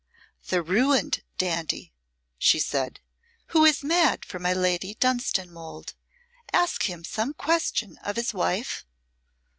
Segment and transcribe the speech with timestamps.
[0.47, 1.93] "The ruined dandy,"
[2.39, 3.01] she said,
[3.49, 5.93] "who is mad for my Lady Dunstanwolde.
[6.51, 8.87] Ask him some question of his wife?"